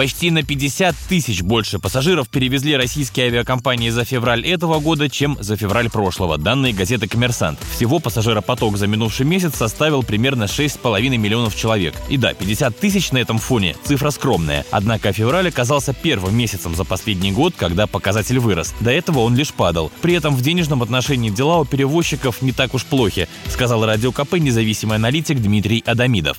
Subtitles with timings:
[0.00, 5.58] Почти на 50 тысяч больше пассажиров перевезли российские авиакомпании за февраль этого года, чем за
[5.58, 6.38] февраль прошлого.
[6.38, 7.58] Данные газеты «Коммерсант».
[7.76, 11.94] Всего пассажиропоток за минувший месяц составил примерно 6,5 миллионов человек.
[12.08, 14.64] И да, 50 тысяч на этом фоне– цифра скромная.
[14.70, 18.72] Однако февраль оказался первым месяцем за последний год, когда показатель вырос.
[18.80, 19.92] До этого он лишь падал.
[20.00, 24.38] При этом в денежном отношении дела у перевозчиков не так уж плохи, сказал радио КП
[24.38, 26.38] независимый аналитик Дмитрий Адамидов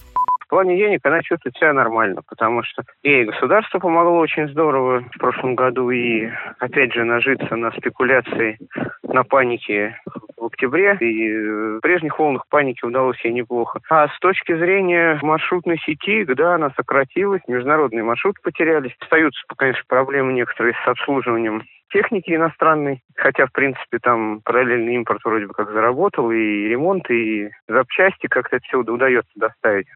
[0.52, 5.56] плане денег она чувствует себя нормально, потому что ей государство помогло очень здорово в прошлом
[5.56, 6.30] году, и
[6.60, 8.60] опять же нажиться на спекуляции,
[9.04, 9.98] на панике
[10.38, 13.80] в октябре, и в прежних волнах паники удалось ей неплохо.
[13.90, 18.96] А с точки зрения маршрутной сети, да, она сократилась, международные маршруты потерялись.
[19.00, 21.64] Остаются, конечно, проблемы некоторые с обслуживанием
[21.94, 27.50] техники иностранной, хотя, в принципе, там параллельный импорт вроде бы как заработал, и ремонт, и
[27.68, 29.88] запчасти как-то все удается доставить.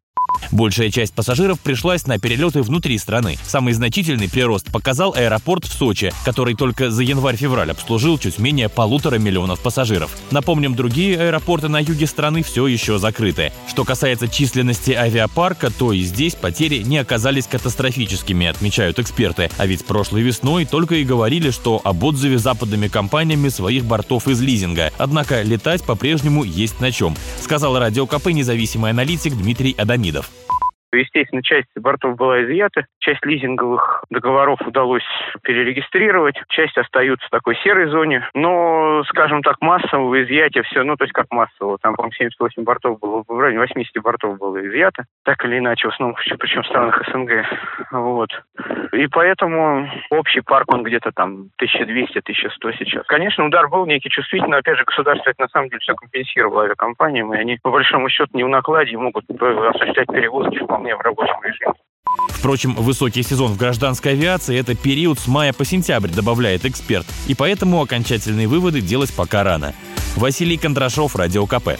[0.51, 3.37] Большая часть пассажиров пришлась на перелеты внутри страны.
[3.45, 9.17] Самый значительный прирост показал аэропорт в Сочи, который только за январь-февраль обслужил чуть менее полутора
[9.17, 10.15] миллионов пассажиров.
[10.31, 13.51] Напомним, другие аэропорты на юге страны все еще закрыты.
[13.67, 19.49] Что касается численности авиапарка, то и здесь потери не оказались катастрофическими, отмечают эксперты.
[19.57, 24.41] А ведь прошлой весной только и говорили, что об отзыве западными компаниями своих бортов из
[24.41, 24.93] лизинга.
[24.97, 30.14] Однако летать по-прежнему есть на чем, сказал радио КП независимый аналитик Дмитрий Адамидов.
[30.15, 30.44] инвалидов.
[30.95, 35.03] Естественно, часть бортов была изъята, часть лизинговых договоров удалось
[35.43, 41.03] перерегистрировать, часть остаются в такой серой зоне, но, скажем так, массового изъятия все, ну, то
[41.03, 45.43] есть как массового, там, по-моему, 78 бортов было, в районе 80 бортов было изъято, так
[45.45, 47.45] или иначе, в основном, причем в странах СНГ,
[47.91, 48.29] вот.
[48.93, 53.05] И поэтому общий парк, он где-то там 1200-1100 сейчас.
[53.07, 57.33] Конечно, удар был некий чувствительный, опять же, государство это на самом деле все компенсировало авиакомпаниям,
[57.33, 61.41] и они, по большому счету, не в накладе могут осуществлять перевозки вполне вполне в рабочем
[61.43, 61.73] режиме.
[62.29, 67.05] Впрочем, высокий сезон в гражданской авиации– это период с мая по сентябрь, добавляет эксперт.
[67.27, 69.73] И поэтому окончательные выводы делать пока рано.
[70.15, 71.77] Василий Кондрашов, Радио КП.